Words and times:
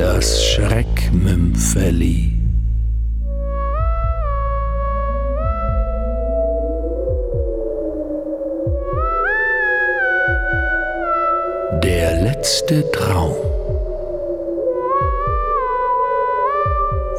Das 0.00 0.42
Schreckmümpfeli. 0.42 2.32
Der 11.82 12.22
letzte 12.22 12.90
Traum 12.92 13.36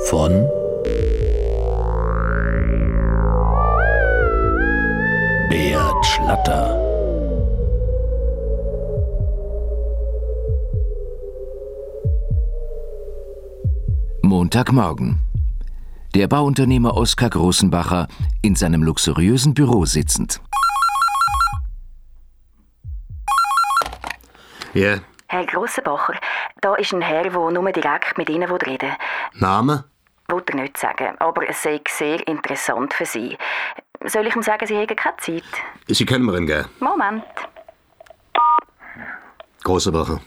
von 0.06 0.50
Beat 5.52 6.06
Schlatter. 6.08 6.81
Montagmorgen. 14.32 15.20
Der 16.16 16.30
Bauunternehmer 16.30 16.96
Oskar 16.96 17.30
Großenbacher 17.30 18.08
in 18.42 18.56
seinem 18.56 18.82
luxuriösen 18.82 19.54
Büro 19.54 19.84
sitzend. 19.84 20.40
Ja, 24.74 25.00
Herr 25.28 25.46
Grossenbacher, 25.48 26.14
da 26.62 26.76
ist 26.76 26.94
ein 26.94 27.02
Herr, 27.02 27.24
der 27.24 27.52
nur 27.52 27.72
direkt 27.74 28.18
mit 28.18 28.30
Ihnen 28.30 28.50
reden 28.50 28.88
will. 28.88 28.98
Name? 29.34 29.84
Wollte 30.30 30.54
er 30.54 30.62
nicht 30.62 30.78
sagen, 30.78 31.18
aber 31.20 31.50
es 31.50 31.62
sei 31.62 31.82
sehr 31.90 32.26
interessant 32.26 32.94
für 32.94 33.06
Sie. 33.06 33.38
Soll 34.06 34.28
ich 34.28 34.36
ihm 34.38 34.44
sagen, 34.44 34.66
Sie 34.66 34.78
hätten 34.78 34.96
keine 34.96 35.18
Zeit? 35.18 35.44
Sie 35.88 36.06
können 36.06 36.24
mir 36.24 36.38
ihn 36.38 36.48
geben. 36.48 36.70
Moment. 36.80 37.26
Grossenbacher. 39.66 40.22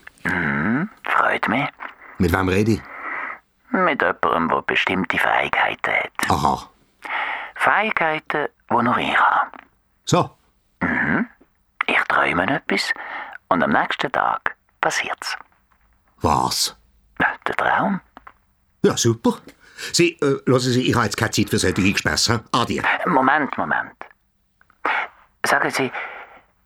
Freut 1.05 1.49
mich. 1.49 1.65
Mit 2.19 2.33
wem 2.35 2.49
rede 2.51 2.73
ich? 2.73 2.94
Mit 3.75 4.03
jemandem, 4.03 4.49
der 4.49 4.63
bestimmte 4.63 5.19
Fähigkeiten 5.19 5.93
hat. 5.93 6.31
Aha. 6.31 6.69
Fähigkeiten, 7.57 8.49
die 8.71 8.75
nur 8.75 8.99
ich 8.99 9.19
habe. 9.19 9.51
So. 10.05 10.31
Ich 11.87 12.01
träume 12.09 12.47
etwas 12.55 12.93
und 13.49 13.63
am 13.65 13.71
nächsten 13.73 14.13
Tag 14.13 14.55
passiert's. 14.81 15.37
Was? 16.21 16.77
Der 17.19 17.57
Traum? 17.57 18.01
Ja, 18.83 18.97
super. 18.97 19.39
Sie, 19.93 20.13
äh, 20.21 20.41
lassen 20.47 20.71
Sie, 20.73 20.89
ich 20.89 20.95
habe 20.95 21.07
jetzt 21.07 21.17
keine 21.17 21.33
Zeit 21.33 21.51
für 21.51 21.59
solche 21.59 21.93
Gespässe. 21.93 22.45
Adi. 22.53 22.81
Moment, 23.07 23.59
Moment. 23.59 23.97
Sagen 25.45 25.71
Sie, 25.71 25.91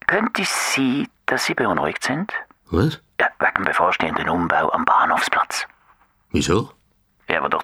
könnte 0.06 0.42
es 0.42 0.74
sein, 0.74 1.08
dass 1.26 1.46
Sie 1.46 1.54
beunruhigt 1.54 2.04
sind? 2.04 2.32
Was? 2.70 3.00
Ja, 3.18 3.28
wegen 3.38 3.54
dem 3.54 3.64
bevorstehenden 3.64 4.28
Umbau 4.28 4.70
am 4.72 4.84
Bahnhofsplatz. 4.84 5.66
Wieso? 6.30 6.70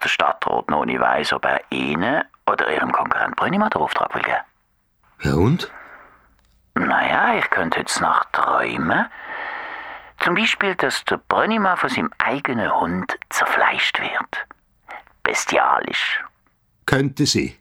Der 0.05 0.09
Stadtrat 0.11 0.69
noch 0.69 0.85
nicht 0.85 1.01
weiss, 1.01 1.33
ob 1.33 1.47
er 1.47 1.63
Ihnen 1.71 2.23
oder 2.47 2.71
Ihrem 2.71 2.93
Konkurrent 2.93 3.37
Brünnimann 3.37 3.71
den 3.71 3.81
Auftrag 3.81 4.15
will 4.15 4.23
geben. 4.23 4.37
Ja 5.23 5.35
und? 5.35 5.73
Naja, 6.75 7.37
ich 7.39 7.49
könnte 7.49 7.79
heute 7.79 8.03
Nacht 8.03 8.29
träumen. 8.33 9.07
Zum 10.21 10.35
Beispiel, 10.35 10.75
dass 10.75 11.05
der 11.05 11.17
Brönnimann 11.17 11.79
von 11.79 11.89
seinem 11.89 12.11
eigenen 12.19 12.71
Hund 12.71 13.19
zerfleischt 13.31 13.99
wird. 13.99 14.47
Bestialisch. 15.23 16.23
Könnte 16.85 17.25
sie. 17.25 17.59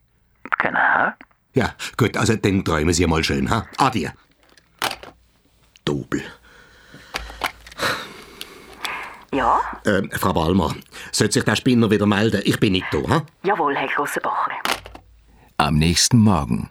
Genau. 0.57 1.13
Ja, 1.53 1.75
gut, 1.95 2.17
also 2.17 2.35
dann 2.35 2.65
träumen 2.65 2.93
Sie 2.93 3.07
mal 3.07 3.23
schön, 3.23 3.49
ha? 3.49 3.67
Adi. 3.77 4.09
Dobel. 5.85 6.23
Ja? 9.33 9.59
Äh, 9.85 10.03
Frau 10.17 10.33
Balmer, 10.33 10.75
sollte 11.11 11.33
sich 11.33 11.43
der 11.43 11.55
Spinner 11.55 11.89
wieder 11.89 12.05
melden? 12.05 12.41
Ich 12.45 12.59
bin 12.59 12.73
nicht 12.73 12.85
da, 12.91 12.99
ha? 13.09 13.25
Jawohl, 13.43 13.75
Herr 13.75 13.87
Grossenbacher. 13.87 14.51
Am 15.57 15.77
nächsten 15.77 16.19
Morgen. 16.19 16.69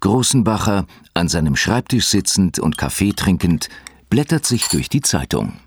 Großenbacher, 0.00 0.86
an 1.14 1.28
seinem 1.28 1.56
Schreibtisch 1.56 2.06
sitzend 2.06 2.58
und 2.58 2.78
Kaffee 2.78 3.12
trinkend, 3.12 3.68
blättert 4.10 4.46
sich 4.46 4.68
durch 4.68 4.88
die 4.88 5.00
Zeitung. 5.00 5.60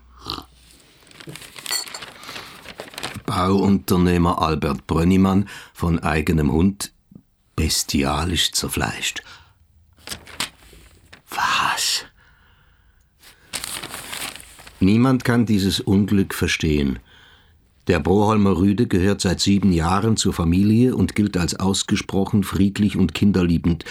Bauunternehmer 3.26 4.40
Albert 4.40 4.86
Brönnimann 4.86 5.48
von 5.74 5.98
eigenem 5.98 6.52
Hund 6.52 6.92
bestialisch 7.56 8.52
zerfleischt. 8.52 9.22
Was? 11.30 12.05
Niemand 14.80 15.24
kann 15.24 15.46
dieses 15.46 15.80
Unglück 15.80 16.34
verstehen. 16.34 16.98
Der 17.86 18.00
Broholmer 18.00 18.56
Rüde 18.56 18.86
gehört 18.86 19.20
seit 19.20 19.40
sieben 19.40 19.72
Jahren 19.72 20.16
zur 20.16 20.32
Familie 20.32 20.94
und 20.96 21.14
gilt 21.14 21.36
als 21.36 21.58
ausgesprochen 21.58 22.42
friedlich 22.42 22.96
und 22.96 23.14
kinderliebend. 23.14 23.84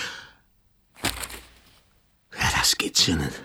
Ja, 1.04 2.50
das 2.60 2.78
geht's 2.78 3.08
ja 3.08 3.16
nicht. 3.16 3.42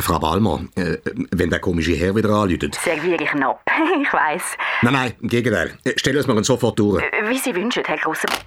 Frau 0.00 0.18
Balmer, 0.18 0.64
äh, 0.76 0.98
wenn 1.32 1.50
der 1.50 1.58
komische 1.58 1.92
Herr 1.92 2.14
wieder 2.14 2.30
anläutet. 2.30 2.76
Serviere 2.76 3.22
ich 3.22 3.30
knapp. 3.30 3.60
Ich 4.00 4.12
weiss. 4.12 4.42
Nein, 4.82 4.92
nein, 4.92 5.12
im 5.20 5.28
Gegenteil. 5.28 5.76
Äh, 5.84 5.92
Stell 5.96 6.16
es 6.16 6.26
mir 6.26 6.42
sofort 6.44 6.78
durch. 6.78 7.02
Wie 7.28 7.38
Sie 7.38 7.54
wünschen, 7.54 7.82
Herr 7.84 7.96
Grossenbacher. 7.96 8.42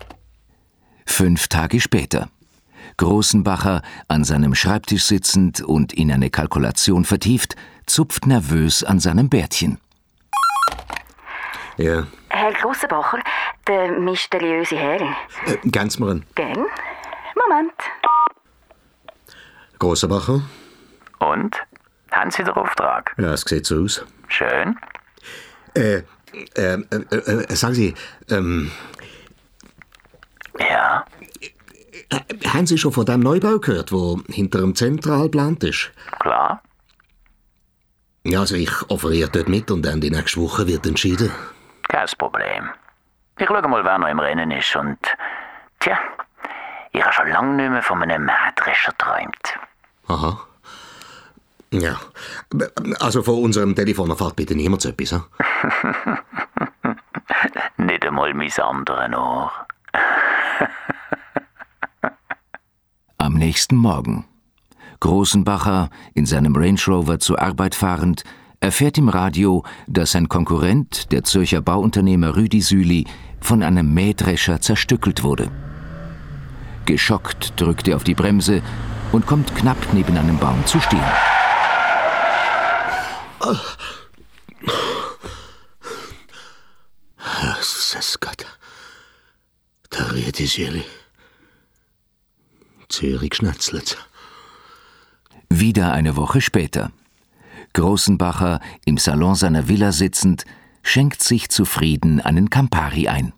Fünf 1.05 1.47
Tage 1.47 1.79
später. 1.81 2.29
Großenbacher, 3.01 3.81
an 4.09 4.23
seinem 4.23 4.53
Schreibtisch 4.53 5.05
sitzend 5.05 5.59
und 5.59 5.91
in 5.91 6.11
eine 6.11 6.29
Kalkulation 6.29 7.03
vertieft, 7.03 7.55
zupft 7.87 8.27
nervös 8.27 8.83
an 8.83 8.99
seinem 8.99 9.27
Bärtchen. 9.27 9.79
Ja, 11.77 12.05
Herr 12.29 12.53
Grossenbacher, 12.53 13.17
der 13.65 13.91
mysteriöse 13.93 14.77
Herr. 14.77 15.01
äh, 15.01 15.57
ganz. 15.71 15.97
Gern? 15.97 16.21
Moment. 16.35 17.73
Grossenbacher? 19.79 20.43
Und? 21.17 21.57
Haben 22.11 22.29
Sie 22.29 22.43
den 22.43 22.53
Auftrag? 22.53 23.15
Ja, 23.17 23.33
es 23.33 23.41
sieht 23.41 23.65
so 23.65 23.83
aus. 23.83 24.05
Schön. 24.27 24.77
Äh, 25.73 26.03
äh, 26.55 26.73
äh, 26.75 26.75
äh, 27.17 27.55
sagen 27.55 27.73
Sie, 27.73 27.95
ähm, 28.29 28.71
Ja. 30.59 31.03
Äh, 32.11 32.47
haben 32.47 32.67
Sie 32.67 32.77
schon 32.77 32.91
von 32.91 33.05
dem 33.05 33.21
Neubau 33.21 33.59
gehört, 33.59 33.91
wo 33.91 34.21
hinter 34.29 34.59
dem 34.59 34.75
Zentral 34.75 35.23
geplant 35.23 35.63
ist? 35.63 35.91
Klar. 36.19 36.61
Ja, 38.23 38.41
also 38.41 38.55
ich 38.55 38.71
offeriere 38.89 39.29
dort 39.29 39.49
mit 39.49 39.71
und 39.71 39.83
dann 39.83 40.01
die 40.01 40.11
nächste 40.11 40.39
Woche 40.41 40.67
wird 40.67 40.85
entschieden. 40.85 41.31
Kein 41.87 42.07
Problem. 42.17 42.69
Ich 43.39 43.47
schaue 43.47 43.67
mal, 43.67 43.83
wer 43.83 43.97
noch 43.97 44.07
im 44.07 44.19
Rennen 44.19 44.51
ist 44.51 44.75
und... 44.75 44.99
Tja, 45.79 45.97
ich 46.91 47.01
habe 47.01 47.13
schon 47.13 47.29
lange 47.29 47.55
nicht 47.55 47.71
mehr 47.71 47.81
von 47.81 48.03
einem 48.03 48.25
Mähdrescher 48.25 48.91
geträumt. 48.91 49.57
Aha. 50.07 50.39
Ja, 51.73 51.99
also 52.99 53.23
von 53.23 53.41
unserem 53.41 53.73
Telefon 53.73 54.09
erfahrt 54.09 54.35
bitte 54.35 54.55
niemand 54.55 54.81
so 54.81 54.89
etwas, 54.89 55.13
hm? 55.13 55.23
Nicht 57.77 58.05
einmal 58.05 58.33
mein 58.33 58.51
anderen 58.59 59.15
Ohr. 59.15 59.51
Nächsten 63.41 63.75
Morgen. 63.75 64.25
Großenbacher, 64.99 65.89
in 66.13 66.27
seinem 66.27 66.55
Range 66.55 66.79
Rover 66.87 67.17
zur 67.19 67.41
Arbeit 67.41 67.73
fahrend, 67.73 68.23
erfährt 68.59 68.99
im 68.99 69.09
Radio, 69.09 69.63
dass 69.87 70.11
sein 70.11 70.29
Konkurrent, 70.29 71.11
der 71.11 71.23
Zürcher 71.23 71.59
Bauunternehmer 71.59 72.35
Rüdi 72.35 72.61
Süli, 72.61 73.07
von 73.39 73.63
einem 73.63 73.95
Mähdrescher 73.95 74.61
zerstückelt 74.61 75.23
wurde. 75.23 75.49
Geschockt 76.85 77.59
drückt 77.59 77.87
er 77.87 77.95
auf 77.95 78.03
die 78.03 78.13
Bremse 78.13 78.61
und 79.11 79.25
kommt 79.25 79.55
knapp 79.55 79.87
neben 79.91 80.15
einem 80.17 80.37
Baum 80.37 80.63
zu 80.67 80.79
stehen. 80.79 81.01
Jesus 87.57 88.19
Gott. 88.19 88.45
Redet 90.13 90.37
die 90.37 90.45
Zürich 92.91 93.35
schnetzelt. 93.35 93.97
Wieder 95.49 95.91
eine 95.93 96.15
Woche 96.15 96.41
später. 96.41 96.91
Großenbacher, 97.73 98.59
im 98.85 98.97
Salon 98.97 99.35
seiner 99.35 99.67
Villa 99.67 99.91
sitzend, 99.91 100.45
schenkt 100.83 101.23
sich 101.23 101.49
zufrieden 101.49 102.19
einen 102.21 102.49
Campari 102.49 103.07
ein. 103.07 103.33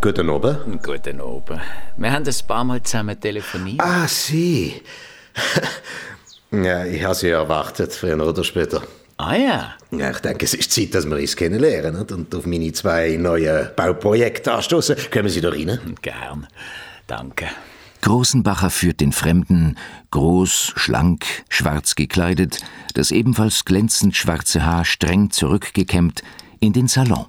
Guten 0.00 0.30
Abend. 0.30 0.82
Guten 0.82 1.20
Abend. 1.20 1.60
Wir 1.96 2.12
haben 2.12 2.26
ein 2.26 2.34
paar 2.46 2.64
Mal 2.64 2.82
zusammen 2.82 3.20
telefoniert. 3.20 3.80
Ah, 3.80 4.06
Sie. 4.08 4.82
ja, 6.50 6.84
ich 6.84 7.02
habe 7.04 7.14
Sie 7.14 7.28
erwartet, 7.28 7.92
früher 7.92 8.20
oder 8.20 8.42
später. 8.42 8.82
Ah 9.26 9.34
ja. 9.34 9.74
Ja, 9.90 10.12
ich 10.12 10.20
denke, 10.20 10.44
es 10.44 10.54
ist 10.54 10.70
Zeit, 10.70 10.94
dass 10.94 11.04
wir 11.04 11.16
uns 11.16 11.34
kennenlernen 11.34 11.98
nicht? 11.98 12.12
und 12.12 12.32
auf 12.32 12.46
meine 12.46 12.72
zwei 12.72 13.16
neuen 13.16 13.70
Bauprojekte 13.74 14.52
anstoßen. 14.52 14.94
Kommen 15.12 15.28
Sie 15.28 15.40
da 15.40 15.48
rein? 15.48 15.96
Gern. 16.00 16.46
Danke. 17.08 17.48
Großenbacher 18.02 18.70
führt 18.70 19.00
den 19.00 19.10
Fremden, 19.10 19.78
groß, 20.12 20.74
schlank, 20.76 21.24
schwarz 21.48 21.96
gekleidet, 21.96 22.60
das 22.94 23.10
ebenfalls 23.10 23.64
glänzend 23.64 24.14
schwarze 24.14 24.64
Haar 24.64 24.84
streng 24.84 25.32
zurückgekämmt, 25.32 26.22
in 26.60 26.72
den 26.72 26.86
Salon. 26.86 27.26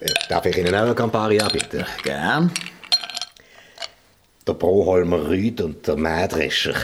Äh, 0.00 0.06
Darf 0.30 0.46
ich 0.46 0.56
Ihnen 0.56 0.74
auch 0.74 0.84
eine 0.84 0.94
Campari 0.94 1.38
anbieten? 1.38 1.84
Gern. 2.02 2.50
Der 4.46 4.54
Broholmer 4.54 5.28
Rüd 5.28 5.60
und 5.60 5.86
der 5.86 5.96
Mähdrescher. 5.96 6.76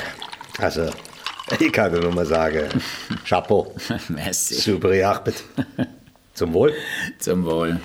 Also, 0.59 0.91
ich 1.61 1.73
kann 1.73 1.93
nur 1.93 2.13
mal 2.13 2.27
sagen, 2.27 2.69
Chapeau. 3.25 3.75
Merci. 4.09 4.55
Saubere 4.55 5.07
Arbeit. 5.07 5.43
Zum 6.35 6.53
Wohl. 6.53 6.75
Zum 7.19 7.45
Wohl. 7.45 7.81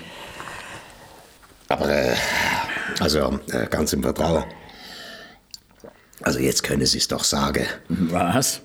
Aber, 1.67 1.89
äh, 1.89 2.15
also, 2.99 3.39
äh, 3.51 3.67
ganz 3.67 3.93
im 3.93 4.01
Vertrauen. 4.01 4.45
Also, 6.21 6.39
jetzt 6.39 6.63
können 6.63 6.85
Sie 6.85 6.97
es 6.97 7.07
doch 7.07 7.23
sagen, 7.23 7.65
Was? 7.89 8.61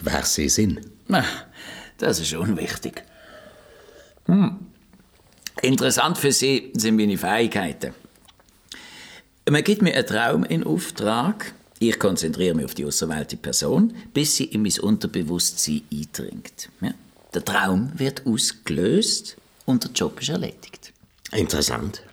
wer 0.00 0.22
Sie 0.24 0.48
sind. 0.48 0.80
Na, 1.08 1.24
das 1.98 2.20
ist 2.20 2.34
unwichtig. 2.34 3.02
Hm. 4.26 4.66
Interessant 5.60 6.18
für 6.18 6.32
Sie 6.32 6.72
sind 6.74 6.96
meine 6.96 7.18
Fähigkeiten. 7.18 7.94
Man 9.48 9.62
gibt 9.64 9.82
mir 9.82 9.94
einen 9.94 10.06
Traum 10.06 10.44
in 10.44 10.64
Auftrag. 10.64 11.52
Ich 11.84 11.98
konzentriere 11.98 12.54
mich 12.54 12.66
auf 12.66 12.74
die 12.74 12.84
auserwählte 12.84 13.36
Person, 13.36 13.92
bis 14.14 14.36
sie 14.36 14.44
in 14.44 14.62
mein 14.62 14.78
Unterbewusstsein 14.78 15.82
eindringt. 15.92 16.68
Ja? 16.80 16.94
Der 17.34 17.44
Traum 17.44 17.90
wird 17.96 18.24
ausgelöst 18.24 19.36
und 19.64 19.82
der 19.82 19.90
Job 19.90 20.20
ist 20.20 20.28
erledigt. 20.28 20.92
Interessant. 21.32 22.04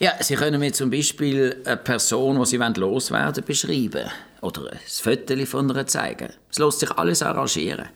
Ja, 0.00 0.14
Sie 0.20 0.34
können 0.34 0.58
mir 0.58 0.72
zum 0.72 0.90
Beispiel 0.90 1.62
eine 1.64 1.76
Person, 1.76 2.40
die 2.40 2.46
Sie 2.46 2.56
loswerden 2.56 3.36
wollen, 3.36 3.46
beschreiben. 3.46 4.10
Oder 4.40 4.72
ein 4.72 4.80
Foto 4.88 5.46
von 5.46 5.70
ihr 5.70 5.86
zeigen. 5.86 6.30
Es 6.50 6.58
lässt 6.58 6.80
sich 6.80 6.90
alles 6.90 7.22
arrangieren. 7.22 7.88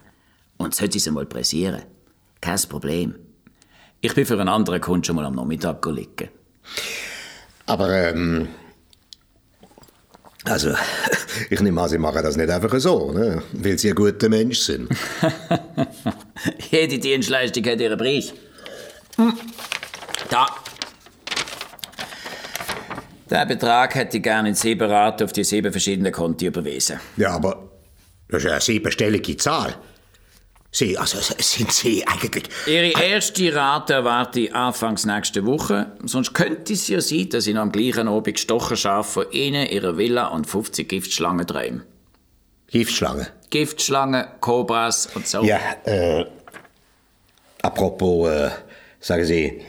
Und 0.56 0.76
sollte 0.76 0.98
es 0.98 1.08
einmal 1.08 1.26
pressieren. 1.26 1.82
Kein 2.40 2.60
Problem. 2.68 3.16
Ich 4.00 4.14
bin 4.14 4.24
für 4.24 4.38
einen 4.38 4.48
anderen 4.48 4.80
Kunden 4.80 5.02
schon 5.02 5.16
mal 5.16 5.24
am 5.24 5.34
Nachmittag 5.34 5.84
liegen. 5.86 6.28
Aber, 7.66 7.90
ähm, 7.90 8.48
also, 10.44 10.74
ich 11.50 11.60
nehme 11.60 11.80
an, 11.80 11.88
Sie 11.88 11.98
machen 11.98 12.22
das 12.22 12.36
nicht 12.36 12.50
einfach 12.50 12.78
so, 12.78 13.12
ne? 13.12 13.42
weil 13.52 13.78
Sie 13.78 13.90
ein 13.90 13.94
guter 13.94 14.28
Mensch 14.28 14.60
sind. 14.60 14.88
Jede 16.70 16.98
Dienstleistung 16.98 17.64
hat 17.66 17.80
ihren 17.80 17.98
Preis. 17.98 18.32
Hm. 19.16 19.34
Da. 20.30 20.46
Der 23.28 23.46
Betrag 23.46 23.94
hätte 23.94 24.16
ich 24.16 24.22
gerne 24.22 24.48
in 24.48 24.54
sieben 24.54 24.90
Raten 24.90 25.24
auf 25.24 25.32
die 25.32 25.44
sieben 25.44 25.70
verschiedenen 25.70 26.12
Konti 26.12 26.46
überwiesen. 26.46 26.98
Ja, 27.16 27.32
aber 27.32 27.70
das 28.28 28.38
ist 28.38 28.44
ja 28.46 28.52
eine 28.52 28.60
siebenstellige 28.60 29.36
Zahl. 29.36 29.74
Sie, 30.72 30.96
also 30.96 31.18
sind 31.38 31.72
Sie 31.72 32.06
eigentlich... 32.06 32.44
Ihre 32.66 32.92
erste 33.02 33.52
Rate 33.54 33.94
erwarte 33.94 34.40
ich 34.40 34.54
anfangs 34.54 35.04
nächste 35.04 35.44
Woche. 35.44 35.92
Sonst 36.04 36.32
könnte 36.32 36.74
es 36.74 36.86
ja 36.86 37.00
sein, 37.00 37.28
dass 37.28 37.46
ich 37.48 37.54
noch 37.54 37.62
am 37.62 37.72
gleichen 37.72 38.06
Abend 38.06 38.34
gestochen 38.36 38.76
scharf 38.76 39.14
von 39.14 39.30
Ihnen, 39.32 39.66
Ihrer 39.66 39.96
Villa 39.96 40.28
und 40.28 40.46
50 40.46 40.88
Giftschlangen 40.88 41.46
träume. 41.46 41.82
Giftschlangen? 42.68 43.26
Giftschlangen, 43.50 44.26
Kobras 44.40 45.08
und 45.14 45.26
so. 45.26 45.42
Ja, 45.42 45.58
äh, 45.84 46.24
apropos, 47.62 48.30
äh, 48.30 48.50
sagen 49.00 49.24
Sie, 49.24 49.60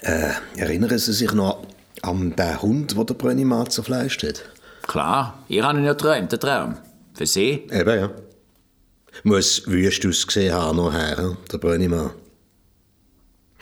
äh, 0.00 0.30
erinnern 0.56 0.98
Sie 0.98 1.12
sich 1.12 1.32
noch 1.32 1.66
an 2.00 2.34
den 2.34 2.62
Hund, 2.62 2.96
den 2.96 3.06
der 3.06 3.14
Brönnimann 3.14 3.68
zerfleischt 3.68 4.22
hat? 4.22 4.42
Klar, 4.86 5.44
ich 5.48 5.60
habe 5.60 5.78
ihn 5.78 5.84
ja 5.84 5.92
geträumt, 5.92 6.32
den 6.32 6.40
Traum. 6.40 6.78
Für 7.12 7.26
Sie? 7.26 7.66
Eben, 7.70 8.00
ja. 8.00 8.10
Muss 9.24 9.66
wüst 9.66 10.06
ausgesehen 10.06 10.54
haben 10.54 10.76
nachher, 10.78 11.36
der 11.52 11.58
Brönnimann. 11.58 12.10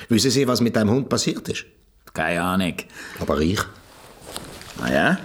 Wissen 0.08 0.30
Sie, 0.30 0.46
was 0.46 0.60
mit 0.60 0.76
dem 0.76 0.90
Hund 0.90 1.08
passiert 1.08 1.48
ist? 1.48 1.64
Keine 2.12 2.42
Ahnung. 2.42 2.74
Aber 3.20 3.40
ich. 3.40 3.60
Ah 4.80 4.92
ja? 4.92 5.18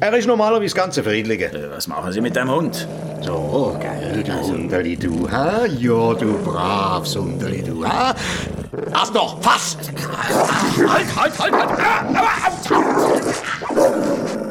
Er 0.00 0.14
ist 0.14 0.26
normalerweise 0.26 0.74
ganz 0.74 0.96
ein 0.98 1.04
Friedlicher. 1.04 1.52
Äh, 1.52 1.70
Was 1.70 1.86
machen 1.86 2.12
Sie 2.12 2.20
mit 2.20 2.34
dem 2.36 2.50
Hund? 2.50 2.86
So, 3.20 3.76
gell, 3.80 4.22
du 4.22 4.44
Sunderli, 4.44 4.96
du, 4.96 5.30
ha? 5.30 5.66
Ja, 5.66 6.14
du 6.14 6.38
brav 6.42 7.06
Sunderli, 7.06 7.62
du, 7.62 7.84
ha? 7.84 8.14
Lass 8.92 9.12
doch, 9.12 9.40
fass! 9.42 9.76
Halt, 10.88 11.16
halt, 11.16 11.38
halt, 11.38 11.54
halt! 13.68 14.46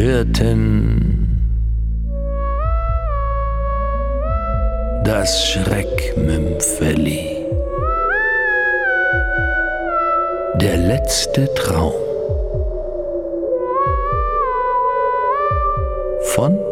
Hörten 0.00 1.28
das 5.04 5.44
Schreckmümpfeli. 5.48 7.36
Der 10.60 10.76
letzte 10.76 11.52
Traum 11.54 11.94
von 16.34 16.67